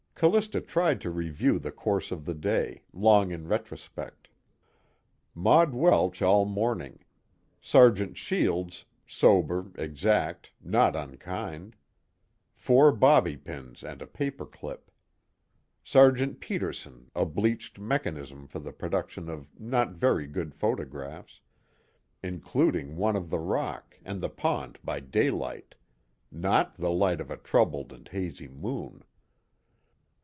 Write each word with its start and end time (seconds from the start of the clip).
Callista 0.21 0.61
tried 0.61 1.01
to 1.01 1.09
review 1.09 1.57
the 1.57 1.71
course 1.71 2.11
of 2.11 2.25
the 2.25 2.35
day, 2.35 2.83
long 2.93 3.31
in 3.31 3.47
retrospect. 3.47 4.29
Maud 5.33 5.73
Welsh 5.73 6.21
all 6.21 6.45
morning. 6.45 6.99
Sergeant 7.59 8.15
Shields, 8.15 8.85
sober, 9.07 9.71
exact, 9.79 10.51
not 10.63 10.95
unkind: 10.95 11.75
four 12.53 12.91
bobby 12.91 13.35
pins 13.35 13.83
and 13.83 13.99
a 13.99 14.05
paper 14.05 14.45
clip. 14.45 14.91
Sergeant 15.83 16.39
Peterson 16.39 17.09
a 17.15 17.25
bleached 17.25 17.79
mechanism 17.79 18.45
for 18.45 18.59
the 18.59 18.71
production 18.71 19.27
of 19.27 19.49
not 19.59 19.93
very 19.95 20.27
good 20.27 20.53
photographs, 20.53 21.39
including 22.21 22.95
one 22.95 23.15
of 23.15 23.31
the 23.31 23.39
rock 23.39 23.97
and 24.05 24.21
the 24.21 24.29
pond 24.29 24.77
by 24.83 24.99
daylight, 24.99 25.73
not 26.31 26.75
the 26.77 26.91
light 26.91 27.19
of 27.19 27.31
a 27.31 27.37
troubled 27.37 27.91
and 27.91 28.07
hazy 28.09 28.47
moon. 28.47 29.03